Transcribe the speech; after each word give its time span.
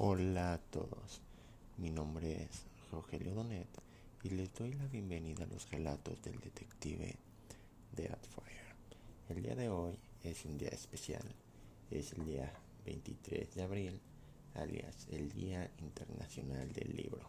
Hola 0.00 0.52
a 0.52 0.58
todos, 0.58 1.20
mi 1.76 1.90
nombre 1.90 2.44
es 2.44 2.66
Rogelio 2.92 3.34
Donet 3.34 3.66
y 4.22 4.30
les 4.30 4.54
doy 4.54 4.72
la 4.74 4.86
bienvenida 4.86 5.42
a 5.42 5.48
los 5.48 5.68
relatos 5.72 6.22
del 6.22 6.38
detective 6.38 7.16
de 7.96 8.06
Adfire. 8.06 8.76
El 9.28 9.42
día 9.42 9.56
de 9.56 9.68
hoy 9.68 9.98
es 10.22 10.44
un 10.44 10.56
día 10.56 10.68
especial, 10.68 11.24
es 11.90 12.12
el 12.12 12.26
día 12.26 12.52
23 12.86 13.52
de 13.56 13.62
abril, 13.64 14.00
alias 14.54 15.08
el 15.10 15.32
Día 15.32 15.68
Internacional 15.78 16.72
del 16.72 16.94
Libro. 16.94 17.28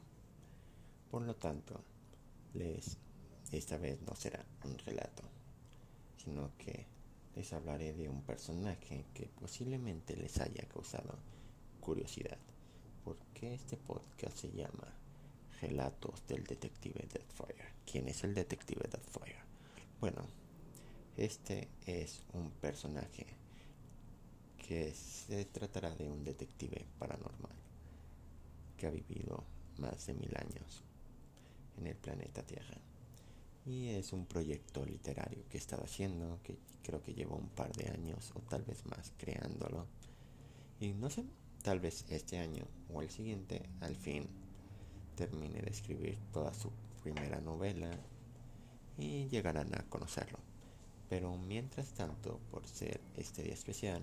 Por 1.09 1.23
lo 1.23 1.35
tanto, 1.37 1.83
les 2.53 2.97
esta 3.51 3.79
vez 3.79 3.99
no 4.03 4.15
será 4.15 4.45
un 4.63 4.77
relato, 4.77 5.23
sino 6.23 6.51
que 6.59 6.85
les 7.35 7.51
hablaré 7.51 7.93
de 7.93 8.09
un 8.09 8.21
personaje 8.21 9.05
que 9.15 9.25
posiblemente 9.25 10.15
les 10.15 10.39
haya 10.39 10.67
causado 10.67 11.17
curiosidad 11.79 12.37
qué 13.39 13.53
este 13.53 13.77
podcast 13.77 14.37
se 14.37 14.51
llama 14.51 14.93
Relatos 15.61 16.27
del 16.27 16.43
Detective 16.43 17.07
Deathfire. 17.07 17.69
¿Quién 17.89 18.09
es 18.09 18.25
el 18.25 18.33
Detective 18.33 18.85
Deathfire? 18.91 19.39
Bueno, 20.01 20.27
este 21.15 21.69
es 21.85 22.21
un 22.33 22.51
personaje 22.51 23.27
que 24.57 24.93
se 24.93 25.45
tratará 25.45 25.95
de 25.95 26.09
un 26.09 26.25
detective 26.25 26.85
paranormal 26.99 27.55
que 28.75 28.87
ha 28.87 28.89
vivido 28.89 29.45
más 29.77 30.05
de 30.07 30.15
mil 30.15 30.35
años 30.35 30.83
en 31.77 31.87
el 31.87 31.95
planeta 31.95 32.43
Tierra. 32.43 32.77
Y 33.65 33.87
es 33.87 34.11
un 34.11 34.25
proyecto 34.25 34.85
literario 34.85 35.47
que 35.47 35.55
he 35.55 35.61
estado 35.61 35.85
haciendo, 35.85 36.41
que 36.43 36.57
creo 36.83 37.01
que 37.01 37.13
llevo 37.13 37.37
un 37.37 37.47
par 37.47 37.71
de 37.71 37.89
años 37.89 38.33
o 38.35 38.41
tal 38.41 38.63
vez 38.63 38.85
más 38.85 39.13
creándolo. 39.17 39.87
Y 40.81 40.91
no 40.91 41.09
sé, 41.09 41.23
Tal 41.63 41.79
vez 41.79 42.05
este 42.09 42.39
año 42.39 42.65
o 42.93 43.01
el 43.01 43.09
siguiente 43.09 43.63
al 43.81 43.95
fin 43.95 44.27
termine 45.15 45.61
de 45.61 45.69
escribir 45.69 46.17
toda 46.31 46.53
su 46.53 46.71
primera 47.03 47.41
novela 47.41 47.91
y 48.97 49.27
llegarán 49.27 49.73
a 49.75 49.83
conocerlo. 49.89 50.39
Pero 51.09 51.35
mientras 51.37 51.89
tanto, 51.93 52.39
por 52.51 52.67
ser 52.67 53.01
este 53.17 53.43
día 53.43 53.53
especial, 53.53 54.01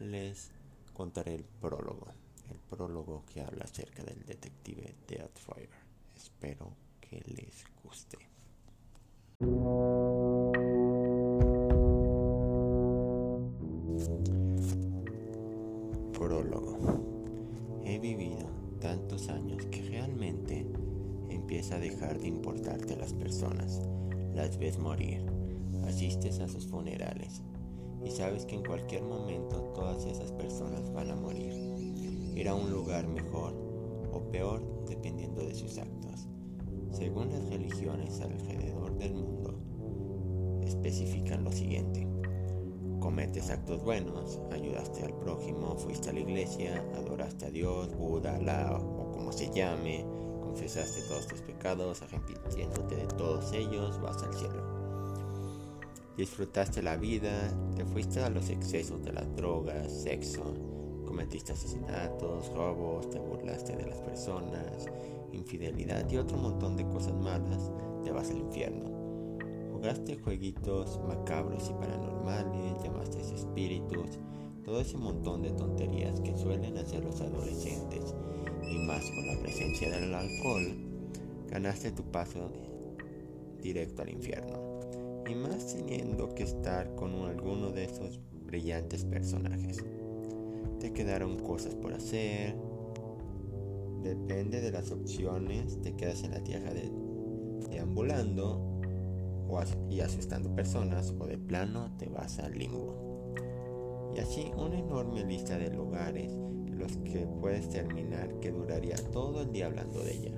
les 0.00 0.50
contaré 0.94 1.34
el 1.34 1.44
prólogo, 1.44 2.08
el 2.50 2.58
prólogo 2.58 3.24
que 3.32 3.42
habla 3.42 3.64
acerca 3.64 4.02
del 4.02 4.24
detective 4.24 4.94
Deathfire. 5.06 5.70
Espero 6.16 6.72
que 7.00 7.20
les 7.26 7.64
guste. 7.84 8.18
De 22.22 22.28
importarte 22.28 22.96
las 22.96 23.12
personas. 23.12 23.82
Las 24.34 24.58
ves 24.58 24.78
morir, 24.78 25.26
asistes 25.84 26.38
a 26.40 26.48
sus 26.48 26.66
funerales 26.66 27.42
y 28.04 28.10
sabes 28.10 28.46
que 28.46 28.56
en 28.56 28.64
cualquier 28.64 29.02
momento 29.02 29.72
todas 29.74 30.06
esas 30.06 30.32
personas 30.32 30.92
van 30.92 31.10
a 31.10 31.16
morir. 31.16 31.52
Ir 32.34 32.48
a 32.48 32.54
un 32.54 32.70
lugar 32.70 33.06
mejor 33.06 33.52
o 34.12 34.20
peor 34.30 34.86
dependiendo 34.88 35.44
de 35.44 35.54
sus 35.54 35.78
actos. 35.78 36.28
Según 36.90 37.30
las 37.30 37.48
religiones 37.50 38.20
alrededor 38.20 38.96
del 38.96 39.14
mundo, 39.14 39.58
especifican 40.62 41.44
lo 41.44 41.52
siguiente 41.52 42.12
cometes 43.02 43.50
actos 43.50 43.82
buenos, 43.82 44.40
ayudaste 44.52 45.02
al 45.02 45.12
prójimo, 45.14 45.74
fuiste 45.76 46.10
a 46.10 46.12
la 46.12 46.20
iglesia, 46.20 46.84
adoraste 46.94 47.46
a 47.46 47.50
Dios, 47.50 47.92
Buda, 47.96 48.36
Alá 48.36 48.78
o 48.78 49.10
como 49.10 49.32
se 49.32 49.50
llame, 49.50 50.06
confesaste 50.52 51.00
todos 51.08 51.26
tus 51.26 51.40
pecados, 51.40 52.02
arrepintiéndote 52.02 52.94
de 52.94 53.06
todos 53.06 53.52
ellos, 53.52 53.98
vas 54.02 54.22
al 54.22 54.34
cielo. 54.34 54.62
Disfrutaste 56.14 56.82
la 56.82 56.96
vida, 56.96 57.32
te 57.74 57.86
fuiste 57.86 58.20
a 58.20 58.28
los 58.28 58.50
excesos 58.50 59.02
de 59.02 59.14
las 59.14 59.34
drogas, 59.34 59.90
sexo, 59.90 60.42
cometiste 61.06 61.52
asesinatos, 61.52 62.52
robos, 62.52 63.08
te 63.08 63.18
burlaste 63.18 63.76
de 63.76 63.86
las 63.86 64.02
personas, 64.02 64.84
infidelidad 65.32 66.08
y 66.10 66.18
otro 66.18 66.36
montón 66.36 66.76
de 66.76 66.86
cosas 66.86 67.14
malas, 67.14 67.70
te 68.04 68.12
vas 68.12 68.30
al 68.30 68.38
infierno 68.38 68.92
jugaste 69.72 70.16
jueguitos 70.16 71.00
macabros 71.08 71.68
y 71.68 71.72
paranormales, 71.72 72.84
llamaste 72.84 73.20
espíritus, 73.20 74.20
todo 74.64 74.80
ese 74.80 74.96
montón 74.96 75.42
de 75.42 75.50
tonterías 75.50 76.20
que 76.20 76.36
suelen 76.36 76.78
hacer 76.78 77.02
los 77.02 77.20
adolescentes 77.20 78.14
y 78.70 78.78
más 78.78 79.10
con 79.10 79.26
la 79.26 79.38
presencia 79.40 79.90
del 79.90 80.14
alcohol, 80.14 80.76
ganaste 81.50 81.92
tu 81.92 82.02
paso 82.04 82.50
directo 83.62 84.02
al 84.02 84.10
infierno. 84.10 84.80
Y 85.28 85.34
más 85.34 85.74
teniendo 85.74 86.34
que 86.34 86.42
estar 86.42 86.94
con 86.94 87.14
alguno 87.26 87.70
de 87.70 87.84
esos 87.84 88.20
brillantes 88.44 89.04
personajes. 89.04 89.84
Te 90.80 90.92
quedaron 90.92 91.38
cosas 91.38 91.74
por 91.74 91.94
hacer. 91.94 92.56
Depende 94.02 94.60
de 94.60 94.72
las 94.72 94.90
opciones, 94.90 95.80
te 95.80 95.94
quedas 95.94 96.24
en 96.24 96.32
la 96.32 96.42
tierra 96.42 96.74
de, 96.74 96.90
deambulando 97.70 98.72
y 99.90 100.00
asustando 100.00 100.54
personas 100.54 101.14
o 101.18 101.26
de 101.26 101.36
plano 101.36 101.94
te 101.98 102.08
vas 102.08 102.38
al 102.38 102.58
limbo. 102.58 103.34
Y 104.16 104.20
así 104.20 104.50
una 104.56 104.78
enorme 104.78 105.24
lista 105.24 105.58
de 105.58 105.70
lugares 105.70 106.32
los 106.82 106.96
que 106.98 107.26
puedes 107.40 107.68
terminar 107.68 108.40
que 108.40 108.50
duraría 108.50 108.96
todo 109.12 109.42
el 109.42 109.52
día 109.52 109.66
hablando 109.66 110.02
de 110.02 110.12
ella. 110.12 110.32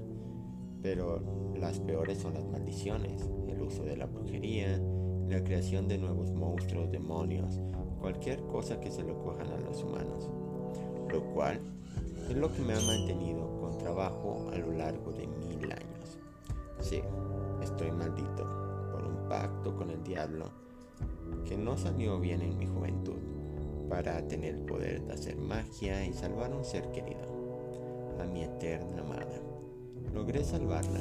Pero 0.83 1.23
las 1.57 1.81
peores 1.81 2.19
son 2.19 2.35
las 2.35 2.45
maldiciones, 2.47 3.23
el 3.49 3.63
uso 3.63 3.83
de 3.85 3.97
la 3.97 4.07
brujería, 4.07 4.79
la 5.29 5.43
creación 5.43 5.89
de 5.89 5.97
nuevos 5.97 6.31
monstruos, 6.33 6.91
demonios, 6.91 7.61
cualquier 8.01 8.41
cosa 8.47 8.79
que 8.79 8.91
se 8.91 9.03
lo 9.03 9.19
cojan 9.23 9.49
a 9.49 9.59
los 9.59 9.83
humanos. 9.83 10.31
Lo 11.11 11.25
cual 11.33 11.61
es 12.29 12.37
lo 12.37 12.53
que 12.53 12.61
me 12.61 12.75
ha 12.75 12.81
mantenido 12.81 13.59
con 13.61 13.79
trabajo 13.79 14.51
a 14.53 14.59
lo 14.59 14.73
largo 14.73 15.13
de 15.13 15.27
mil 15.27 15.73
años. 15.73 16.19
Sí, 16.81 17.01
estoy 17.63 17.91
maldito 17.91 18.65
pacto 19.29 19.75
con 19.77 19.91
el 19.91 20.03
diablo 20.05 20.51
que 21.47 21.57
no 21.57 21.77
salió 21.77 22.21
bien 22.21 22.43
en 22.43 22.59
mi 22.59 22.67
juventud 22.67 23.19
para 23.89 24.27
tener 24.27 24.55
el 24.55 24.61
poder 24.61 25.03
de 25.03 25.13
hacer 25.13 25.37
magia 25.37 26.05
y 26.05 26.13
salvar 26.13 26.53
a 26.53 26.57
un 26.57 26.65
ser 26.65 26.91
querido, 26.93 28.17
a 28.21 28.25
mi 28.25 28.45
eterna 28.45 29.01
amada. 29.01 29.41
Logré 30.13 30.45
salvarla 30.45 31.01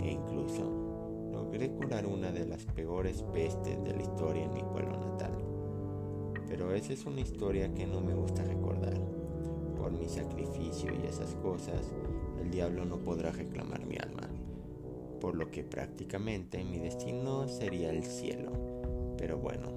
e 0.00 0.10
incluso 0.10 1.30
logré 1.32 1.70
curar 1.70 2.06
una 2.06 2.30
de 2.30 2.46
las 2.46 2.64
peores 2.66 3.22
pestes 3.32 3.82
de 3.84 3.94
la 3.94 4.02
historia 4.02 4.44
en 4.44 4.54
mi 4.54 4.62
pueblo 4.62 4.98
natal. 4.98 5.32
Pero 6.48 6.74
esa 6.74 6.92
es 6.92 7.06
una 7.06 7.20
historia 7.20 7.72
que 7.74 7.86
no 7.86 8.00
me 8.00 8.14
gusta 8.14 8.44
recordar. 8.44 9.00
Por 9.76 9.92
mi 9.92 10.08
sacrificio 10.08 10.92
y 10.94 11.06
esas 11.06 11.34
cosas, 11.36 11.92
el 12.40 12.50
diablo 12.50 12.84
no 12.84 12.98
podrá 12.98 13.32
reclamar 13.32 13.84
mi 13.84 13.96
alma 13.96 14.28
por 15.22 15.36
lo 15.36 15.52
que 15.52 15.62
prácticamente 15.62 16.64
mi 16.64 16.80
destino 16.80 17.46
sería 17.46 17.90
el 17.90 18.02
cielo. 18.02 18.50
Pero 19.16 19.38
bueno, 19.38 19.68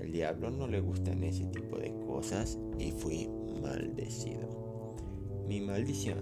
el 0.00 0.12
diablo 0.12 0.50
no 0.50 0.66
le 0.68 0.80
gustan 0.80 1.24
ese 1.24 1.44
tipo 1.46 1.76
de 1.76 1.92
cosas 2.06 2.58
y 2.78 2.92
fui 2.92 3.28
maldecido. 3.60 5.44
Mi 5.46 5.60
maldición 5.60 6.18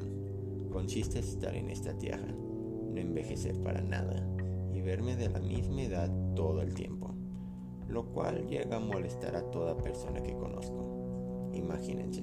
consiste 0.71 1.19
en 1.19 1.25
estar 1.25 1.55
en 1.55 1.71
esta 1.71 1.97
tierra, 1.99 2.29
no 2.29 2.97
envejecer 2.99 3.61
para 3.63 3.83
nada 3.83 4.27
y 4.73 4.81
verme 4.81 5.17
de 5.17 5.29
la 5.29 5.41
misma 5.41 5.83
edad 5.83 6.11
todo 6.35 6.63
el 6.63 6.75
tiempo, 6.75 7.15
lo 7.89 8.07
cual 8.13 8.47
llega 8.47 8.77
a 8.77 8.81
molestar 8.81 9.37
a 9.37 9.51
toda 9.51 9.77
persona 9.77 10.23
que 10.23 10.35
conozco. 10.35 11.51
Imagínense, 11.53 12.23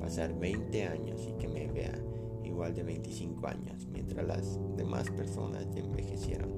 pasar 0.00 0.38
20 0.38 0.84
años 0.84 1.26
y 1.28 1.32
que 1.38 1.48
me 1.48 1.66
vea 1.68 1.98
igual 2.44 2.74
de 2.74 2.82
25 2.82 3.46
años, 3.46 3.86
mientras 3.90 4.26
las 4.26 4.60
demás 4.76 5.10
personas 5.10 5.66
ya 5.74 5.80
envejecieron. 5.80 6.52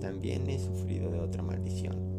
También 0.00 0.48
he 0.48 0.58
sufrido 0.58 1.10
de 1.10 1.20
otra 1.20 1.42
maldición, 1.42 2.17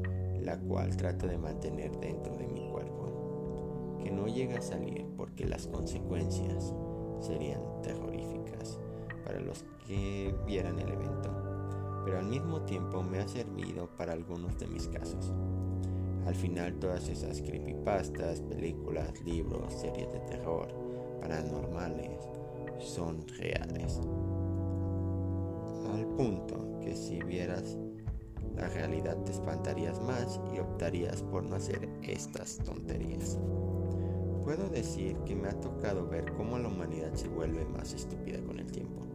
la 0.50 0.58
cual 0.58 0.98
trato 0.98 1.28
de 1.28 1.38
mantener 1.38 1.92
dentro 2.00 2.36
de 2.36 2.48
mi 2.48 2.68
cuerpo, 2.72 4.00
que 4.02 4.10
no 4.10 4.26
llega 4.26 4.58
a 4.58 4.62
salir 4.64 5.06
porque 5.16 5.46
las 5.46 5.68
consecuencias 5.68 6.74
serían 7.20 7.62
terroríficas 7.84 8.80
para 9.24 9.40
los 9.40 9.64
que 9.86 10.34
vieran 10.48 10.80
el 10.80 10.90
evento, 10.90 11.30
pero 12.04 12.18
al 12.18 12.26
mismo 12.26 12.62
tiempo 12.62 13.04
me 13.04 13.20
ha 13.20 13.28
servido 13.28 13.88
para 13.96 14.14
algunos 14.14 14.58
de 14.58 14.66
mis 14.66 14.88
casos. 14.88 15.32
Al 16.26 16.34
final 16.34 16.74
todas 16.80 17.08
esas 17.10 17.42
creepypastas, 17.44 18.42
películas, 18.42 19.22
libros, 19.24 19.72
series 19.72 20.12
de 20.12 20.20
terror, 20.22 20.68
paranormales, 21.22 22.24
son 22.80 23.24
reales. 23.38 24.02
Al 25.94 26.08
punto 26.18 26.80
que 26.82 26.96
si 26.96 27.22
vieras 27.22 27.78
la 28.60 28.68
realidad 28.68 29.16
te 29.24 29.32
espantarías 29.32 30.02
más 30.02 30.40
y 30.54 30.60
optarías 30.60 31.24
por 31.24 31.44
no 31.44 31.56
hacer 31.56 31.88
estas 32.04 32.58
tonterías. 32.58 33.38
Puedo 34.44 34.68
decir 34.70 35.16
que 35.26 35.36
me 35.36 35.48
ha 35.48 35.60
tocado 35.60 36.08
ver 36.08 36.34
cómo 36.34 36.60
la 36.60 36.68
humanidad 36.68 37.14
se 37.14 37.30
vuelve 37.30 37.64
más 37.66 37.94
estúpida 37.94 38.42
con 38.42 38.60
el 38.60 38.70
tiempo, 38.70 39.06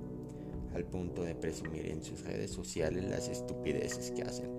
al 0.74 0.84
punto 0.84 1.22
de 1.22 1.34
presumir 1.34 1.86
en 1.88 2.02
sus 2.02 2.24
redes 2.24 2.50
sociales 2.50 3.04
las 3.04 3.28
estupideces 3.28 4.12
que 4.12 4.22
hacen, 4.22 4.50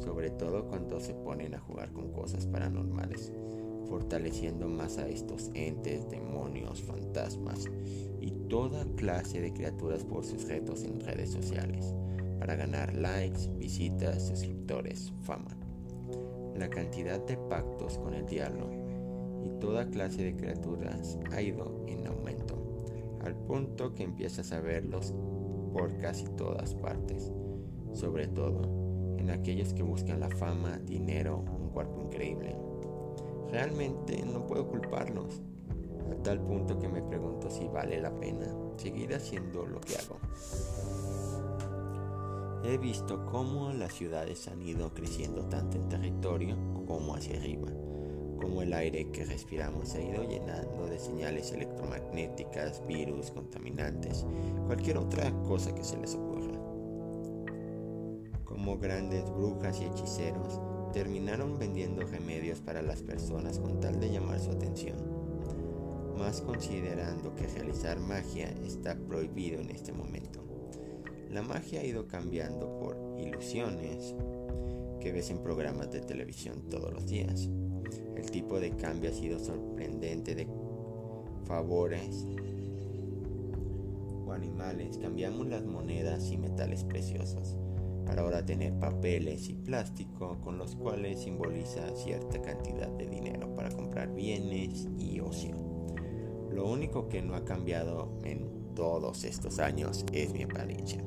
sobre 0.00 0.30
todo 0.30 0.68
cuando 0.68 1.00
se 1.00 1.14
ponen 1.14 1.54
a 1.54 1.60
jugar 1.60 1.92
con 1.92 2.12
cosas 2.12 2.46
paranormales, 2.46 3.32
fortaleciendo 3.88 4.68
más 4.68 4.98
a 4.98 5.08
estos 5.08 5.50
entes, 5.54 6.08
demonios, 6.08 6.82
fantasmas 6.82 7.66
y 8.20 8.30
toda 8.48 8.84
clase 8.96 9.40
de 9.40 9.52
criaturas 9.52 10.04
por 10.04 10.24
sus 10.24 10.46
retos 10.46 10.84
en 10.84 11.00
redes 11.00 11.30
sociales, 11.30 11.94
para 12.38 12.56
ganar 12.56 12.94
likes, 12.94 13.48
visitas, 13.56 14.26
suscriptores, 14.26 15.12
fama. 15.22 15.56
La 16.56 16.68
cantidad 16.68 17.20
de 17.20 17.36
pactos 17.36 17.98
con 17.98 18.14
el 18.14 18.26
diablo 18.26 18.70
y 19.44 19.50
toda 19.60 19.90
clase 19.90 20.22
de 20.24 20.36
criaturas 20.36 21.18
ha 21.32 21.42
ido 21.42 21.84
en 21.86 22.06
aumento, 22.06 22.54
al 23.24 23.34
punto 23.34 23.94
que 23.94 24.04
empiezas 24.04 24.52
a 24.52 24.60
verlos 24.60 25.14
por 25.72 25.96
casi 25.98 26.24
todas 26.36 26.74
partes, 26.74 27.32
sobre 27.92 28.26
todo 28.28 28.62
en 29.18 29.30
aquellos 29.30 29.74
que 29.74 29.82
buscan 29.82 30.20
la 30.20 30.30
fama, 30.30 30.78
dinero, 30.78 31.44
un 31.58 31.70
cuerpo 31.70 32.02
increíble. 32.02 32.56
Realmente 33.50 34.22
no 34.24 34.46
puedo 34.46 34.68
culparlos, 34.68 35.42
a 36.10 36.22
tal 36.22 36.40
punto 36.40 36.78
que 36.78 36.88
me 36.88 37.02
pregunto 37.02 37.50
si 37.50 37.66
vale 37.66 38.00
la 38.00 38.14
pena 38.14 38.46
seguir 38.76 39.14
haciendo 39.14 39.66
lo 39.66 39.80
que 39.80 39.96
hago. 39.96 40.18
He 42.64 42.78
visto 42.78 43.24
cómo 43.26 43.72
las 43.72 43.92
ciudades 43.92 44.48
han 44.48 44.62
ido 44.62 44.92
creciendo 44.94 45.42
tanto 45.48 45.76
en 45.76 45.88
territorio 45.88 46.56
como 46.86 47.14
hacia 47.14 47.38
arriba 47.38 47.70
como 48.44 48.60
el 48.60 48.74
aire 48.74 49.10
que 49.10 49.24
respiramos 49.24 49.88
se 49.88 49.98
ha 49.98 50.02
ido 50.02 50.22
llenando 50.22 50.86
de 50.86 50.98
señales 50.98 51.50
electromagnéticas, 51.52 52.86
virus, 52.86 53.30
contaminantes, 53.30 54.26
cualquier 54.66 54.98
otra 54.98 55.32
cosa 55.44 55.74
que 55.74 55.82
se 55.82 55.96
les 55.96 56.14
ocurra. 56.14 56.52
Como 58.44 58.78
grandes 58.78 59.24
brujas 59.30 59.80
y 59.80 59.84
hechiceros, 59.84 60.60
terminaron 60.92 61.58
vendiendo 61.58 62.02
remedios 62.02 62.60
para 62.60 62.82
las 62.82 63.02
personas 63.02 63.58
con 63.58 63.80
tal 63.80 63.98
de 63.98 64.10
llamar 64.10 64.38
su 64.38 64.50
atención, 64.50 64.98
más 66.18 66.42
considerando 66.42 67.34
que 67.34 67.46
realizar 67.46 67.98
magia 67.98 68.50
está 68.64 68.94
prohibido 68.94 69.60
en 69.60 69.70
este 69.70 69.92
momento. 69.92 70.43
La 71.34 71.42
magia 71.42 71.80
ha 71.80 71.84
ido 71.84 72.06
cambiando 72.06 72.78
por 72.78 72.96
ilusiones 73.18 74.14
que 75.00 75.12
ves 75.12 75.28
en 75.30 75.42
programas 75.42 75.90
de 75.90 76.00
televisión 76.00 76.62
todos 76.70 76.90
los 76.92 77.06
días 77.06 77.50
el 78.16 78.30
tipo 78.30 78.58
de 78.58 78.70
cambio 78.70 79.10
ha 79.10 79.12
sido 79.12 79.38
sorprendente 79.38 80.34
de 80.34 80.46
favores 81.46 82.24
o 84.26 84.32
animales. 84.32 84.98
Cambiamos 84.98 85.46
las 85.48 85.64
monedas 85.64 86.30
y 86.30 86.38
metales 86.38 86.84
preciosos 86.84 87.56
para 88.06 88.22
ahora 88.22 88.44
tener 88.44 88.78
papeles 88.78 89.48
y 89.48 89.54
plástico 89.54 90.38
con 90.42 90.58
los 90.58 90.76
cuales 90.76 91.20
simboliza 91.20 91.94
cierta 91.96 92.40
cantidad 92.40 92.88
de 92.88 93.06
dinero 93.06 93.54
para 93.54 93.70
comprar 93.70 94.14
bienes 94.14 94.88
y 94.98 95.20
ocio. 95.20 95.56
Lo 96.50 96.66
único 96.70 97.08
que 97.08 97.22
no 97.22 97.34
ha 97.34 97.44
cambiado 97.44 98.18
en 98.22 98.74
todos 98.74 99.24
estos 99.24 99.58
años 99.58 100.04
es 100.12 100.32
mi 100.32 100.44
apariencia. 100.44 101.02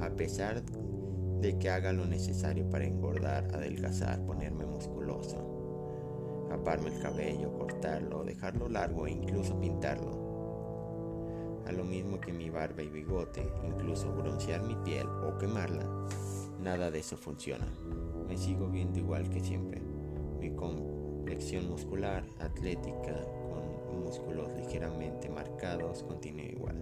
A 0.00 0.10
pesar 0.10 0.62
de 1.40 1.58
que 1.58 1.70
haga 1.70 1.92
lo 1.92 2.06
necesario 2.06 2.68
para 2.70 2.84
engordar, 2.84 3.48
adelgazar, 3.54 4.24
ponerme 4.24 4.66
musculoso, 4.66 6.46
raparme 6.48 6.94
el 6.94 7.00
cabello, 7.00 7.52
cortarlo, 7.52 8.24
dejarlo 8.24 8.68
largo 8.68 9.06
e 9.06 9.12
incluso 9.12 9.58
pintarlo. 9.60 10.28
A 11.66 11.72
lo 11.72 11.84
mismo 11.84 12.20
que 12.20 12.32
mi 12.32 12.48
barba 12.48 12.82
y 12.82 12.88
bigote, 12.88 13.46
incluso 13.64 14.12
broncear 14.12 14.62
mi 14.62 14.74
piel 14.76 15.06
o 15.06 15.36
quemarla, 15.36 15.84
nada 16.60 16.90
de 16.90 17.00
eso 17.00 17.16
funciona. 17.16 17.66
Me 18.26 18.36
sigo 18.36 18.68
viendo 18.68 18.98
igual 18.98 19.28
que 19.28 19.40
siempre. 19.40 19.80
Mi 20.40 20.50
complexión 20.50 21.68
muscular, 21.68 22.24
atlética, 22.40 23.14
con 23.50 24.00
músculos 24.00 24.50
ligeramente 24.56 25.28
marcados, 25.28 26.02
continúa 26.04 26.46
igual. 26.46 26.76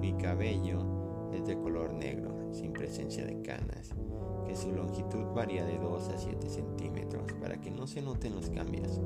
Mi 0.00 0.12
cabello 0.14 0.99
es 1.32 1.46
de 1.46 1.56
color 1.56 1.92
negro, 1.92 2.52
sin 2.52 2.72
presencia 2.72 3.24
de 3.24 3.40
canas 3.42 3.94
su 4.56 4.72
longitud 4.72 5.24
varía 5.34 5.64
de 5.64 5.78
2 5.78 6.08
a 6.08 6.18
7 6.18 6.48
centímetros 6.48 7.32
para 7.40 7.60
que 7.60 7.70
no 7.70 7.86
se 7.86 8.02
noten 8.02 8.34
los 8.34 8.50
cambios. 8.50 9.00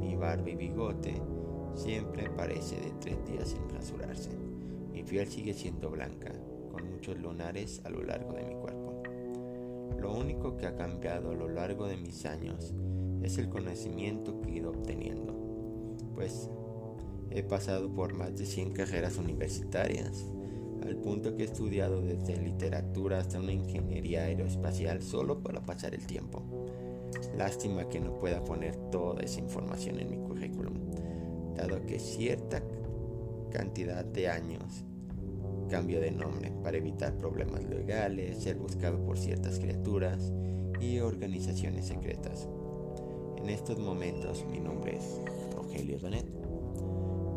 Mi 0.00 0.16
barba 0.16 0.50
y 0.50 0.54
bigote 0.54 1.20
siempre 1.74 2.30
parece 2.30 2.76
de 2.76 2.90
3 3.00 3.26
días 3.26 3.48
sin 3.48 3.68
rasurarse. 3.68 4.30
Mi 4.92 5.02
piel 5.02 5.26
sigue 5.26 5.54
siendo 5.54 5.90
blanca, 5.90 6.32
con 6.70 6.88
muchos 6.90 7.18
lunares 7.18 7.80
a 7.84 7.90
lo 7.90 8.02
largo 8.02 8.32
de 8.32 8.44
mi 8.44 8.54
cuerpo. 8.54 9.02
Lo 9.98 10.14
único 10.14 10.56
que 10.56 10.66
ha 10.66 10.76
cambiado 10.76 11.30
a 11.30 11.34
lo 11.34 11.48
largo 11.48 11.86
de 11.86 11.96
mis 11.96 12.24
años 12.26 12.74
es 13.22 13.38
el 13.38 13.48
conocimiento 13.48 14.40
que 14.40 14.50
he 14.50 14.56
ido 14.56 14.70
obteniendo, 14.70 15.34
pues 16.14 16.50
he 17.30 17.42
pasado 17.42 17.92
por 17.92 18.14
más 18.14 18.36
de 18.36 18.46
100 18.46 18.72
carreras 18.72 19.16
universitarias 19.18 20.26
al 20.86 20.96
punto 20.96 21.36
que 21.36 21.42
he 21.42 21.46
estudiado 21.46 22.00
desde 22.00 22.36
literatura 22.36 23.18
hasta 23.18 23.38
una 23.38 23.52
ingeniería 23.52 24.24
aeroespacial 24.24 25.02
solo 25.02 25.40
para 25.40 25.60
pasar 25.60 25.94
el 25.94 26.06
tiempo. 26.06 26.42
Lástima 27.36 27.88
que 27.88 28.00
no 28.00 28.18
pueda 28.18 28.44
poner 28.44 28.76
toda 28.90 29.22
esa 29.22 29.40
información 29.40 29.98
en 30.00 30.10
mi 30.10 30.18
currículum, 30.18 30.74
dado 31.56 31.84
que 31.86 31.98
cierta 31.98 32.62
cantidad 33.50 34.04
de 34.04 34.28
años 34.28 34.84
cambio 35.68 36.00
de 36.00 36.10
nombre 36.10 36.52
para 36.62 36.76
evitar 36.76 37.16
problemas 37.16 37.64
legales, 37.64 38.38
ser 38.38 38.56
buscado 38.56 39.04
por 39.04 39.18
ciertas 39.18 39.58
criaturas 39.58 40.32
y 40.80 41.00
organizaciones 41.00 41.86
secretas. 41.86 42.48
En 43.38 43.48
estos 43.50 43.78
momentos 43.78 44.44
mi 44.50 44.60
nombre 44.60 44.96
es 44.96 45.20
Rogelio 45.54 45.98
Donet, 45.98 46.26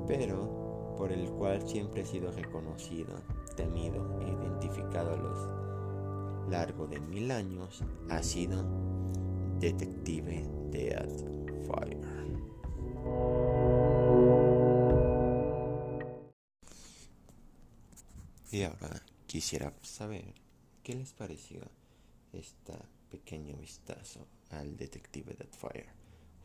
pero 0.08 0.67
por 0.98 1.12
el 1.12 1.30
cual 1.30 1.68
siempre 1.68 2.02
he 2.02 2.06
sido 2.06 2.32
reconocido 2.32 3.22
temido 3.56 4.20
e 4.22 4.30
identificado 4.30 5.14
a 5.14 5.18
lo 5.18 6.50
largo 6.50 6.88
de 6.88 7.00
mil 7.00 7.32
años 7.32 7.84
ha 8.10 8.24
sido 8.24 8.64
Detective 9.60 10.44
Fire. 11.66 12.18
Y 18.52 18.64
ahora 18.64 19.02
quisiera 19.26 19.74
saber 19.82 20.34
qué 20.84 20.96
les 20.96 21.14
pareció 21.14 21.62
esta 22.32 22.80
pequeño 23.12 23.58
vistazo 23.58 24.28
al 24.50 24.78
Detective 24.78 25.36
Fire. 25.52 25.90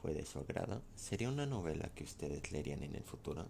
¿Fue 0.01 0.15
de 0.15 0.27
su 0.27 0.41
agrado? 0.41 0.83
¿Sería 0.97 1.29
una 1.29 1.47
novela 1.47 1.91
que 1.95 2.05
ustedes 2.05 2.51
leerían 2.51 2.83
en 2.83 2.97
el 2.97 3.05
futuro? 3.05 3.47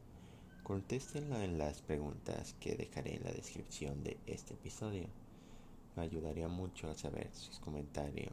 Contéstenla 0.63 1.45
en 1.45 1.59
las 1.59 1.83
preguntas 1.83 2.55
que 2.61 2.77
dejaré 2.77 3.17
en 3.17 3.25
la 3.25 3.33
descripción 3.33 4.05
de 4.05 4.17
este 4.27 4.55
episodio. 4.55 5.09
Me 5.97 6.05
ayudaría 6.05 6.47
mucho 6.47 6.89
a 6.89 6.95
saber 6.95 7.29
sus 7.35 7.59
comentarios 7.59 8.33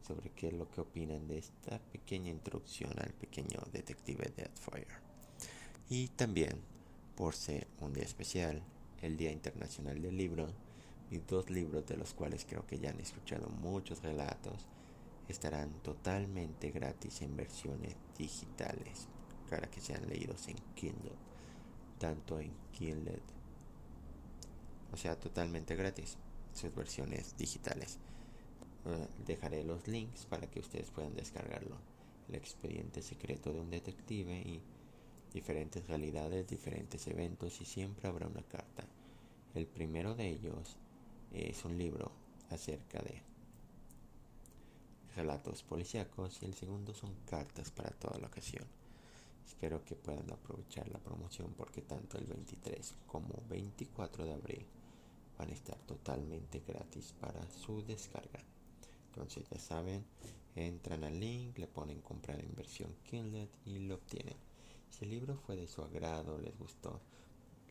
sobre 0.00 0.30
qué 0.30 0.48
es 0.48 0.54
lo 0.54 0.70
que 0.70 0.80
opinan 0.80 1.28
de 1.28 1.36
esta 1.36 1.78
pequeña 1.78 2.30
introducción 2.30 2.92
al 2.98 3.12
pequeño 3.12 3.60
detective 3.74 4.32
Deathfire. 4.34 4.88
Y 5.90 6.08
también, 6.08 6.62
por 7.14 7.34
ser 7.34 7.66
un 7.80 7.92
día 7.92 8.04
especial, 8.04 8.62
el 9.02 9.18
Día 9.18 9.30
Internacional 9.30 10.00
del 10.00 10.16
Libro, 10.16 10.46
mis 11.10 11.26
dos 11.26 11.50
libros 11.50 11.84
de 11.86 11.98
los 11.98 12.14
cuales 12.14 12.46
creo 12.48 12.66
que 12.66 12.78
ya 12.78 12.88
han 12.88 13.00
escuchado 13.00 13.50
muchos 13.50 14.02
relatos, 14.02 14.66
estarán 15.28 15.70
totalmente 15.82 16.70
gratis 16.70 17.20
en 17.20 17.36
versiones 17.36 17.96
digitales 18.16 19.08
para 19.50 19.70
que 19.70 19.82
sean 19.82 20.08
leídos 20.08 20.48
en 20.48 20.56
Kindle 20.74 21.29
tanto 22.00 22.40
en 22.40 22.50
Kindle, 22.72 23.20
o 24.90 24.96
sea, 24.96 25.20
totalmente 25.20 25.76
gratis, 25.76 26.16
sus 26.54 26.74
versiones 26.74 27.36
digitales. 27.36 27.98
Eh, 28.86 29.06
dejaré 29.26 29.62
los 29.62 29.86
links 29.86 30.24
para 30.24 30.50
que 30.50 30.60
ustedes 30.60 30.90
puedan 30.90 31.14
descargarlo. 31.14 31.76
El 32.28 32.36
expediente 32.36 33.02
secreto 33.02 33.52
de 33.52 33.60
un 33.60 33.70
detective 33.70 34.32
y 34.34 34.62
diferentes 35.32 35.86
realidades, 35.86 36.48
diferentes 36.48 37.06
eventos 37.06 37.60
y 37.60 37.66
siempre 37.66 38.08
habrá 38.08 38.26
una 38.26 38.42
carta. 38.42 38.84
El 39.54 39.66
primero 39.66 40.14
de 40.14 40.28
ellos 40.28 40.76
es 41.32 41.64
un 41.64 41.76
libro 41.76 42.10
acerca 42.48 43.00
de 43.02 43.22
relatos 45.14 45.62
policíacos 45.64 46.42
y 46.42 46.46
el 46.46 46.54
segundo 46.54 46.94
son 46.94 47.14
cartas 47.26 47.70
para 47.70 47.90
toda 47.90 48.18
la 48.18 48.28
ocasión. 48.28 48.79
Espero 49.46 49.84
que 49.84 49.94
puedan 49.94 50.30
aprovechar 50.32 50.88
la 50.88 50.98
promoción 50.98 51.52
porque 51.56 51.82
tanto 51.82 52.18
el 52.18 52.26
23 52.26 52.94
como 53.06 53.42
24 53.48 54.24
de 54.24 54.32
abril 54.32 54.66
van 55.38 55.50
a 55.50 55.54
estar 55.54 55.78
totalmente 55.80 56.62
gratis 56.66 57.14
para 57.20 57.48
su 57.50 57.82
descarga. 57.84 58.40
Entonces 59.06 59.48
ya 59.50 59.58
saben, 59.58 60.04
entran 60.54 61.04
al 61.04 61.18
link, 61.18 61.58
le 61.58 61.66
ponen 61.66 62.00
comprar 62.00 62.40
en 62.40 62.54
versión 62.54 62.94
Kindle 63.04 63.48
y 63.64 63.78
lo 63.78 63.96
obtienen. 63.96 64.36
Si 64.90 65.04
el 65.04 65.10
libro 65.10 65.36
fue 65.36 65.56
de 65.56 65.66
su 65.66 65.82
agrado, 65.82 66.38
les 66.38 66.56
gustó, 66.58 67.00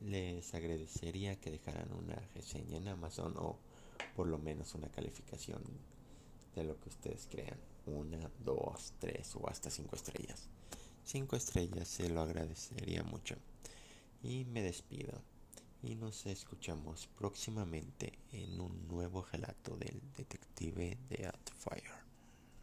les 0.02 0.54
agradecería 0.54 1.40
que 1.40 1.52
dejaran 1.52 1.92
una 1.94 2.16
reseña 2.34 2.78
en 2.78 2.88
Amazon 2.88 3.36
o 3.38 3.58
por 4.16 4.28
lo 4.28 4.38
menos 4.38 4.74
una 4.76 4.90
calificación 4.90 5.62
de 6.56 6.64
lo 6.64 6.80
que 6.80 6.90
ustedes 6.90 7.28
crean. 7.30 7.60
Una, 7.86 8.30
dos, 8.44 8.94
tres 9.00 9.36
o 9.36 9.48
hasta 9.50 9.70
cinco 9.70 9.96
estrellas. 9.96 10.50
Cinco 11.12 11.36
estrellas 11.36 11.88
se 11.88 12.08
lo 12.08 12.22
agradecería 12.22 13.01
mucho. 13.01 13.36
Y 14.22 14.46
me 14.46 14.62
despido. 14.62 15.24
Y 15.82 15.96
nos 15.96 16.28
escuchamos 16.28 17.10
próximamente 17.18 18.20
en 18.32 18.62
un 18.62 18.88
nuevo 18.88 19.25
relato 19.25 19.75
del 19.75 20.00
detective 20.16 21.00
de 21.10 21.25
Outfire. 21.25 21.99